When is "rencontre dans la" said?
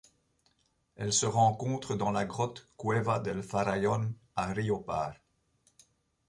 1.27-2.25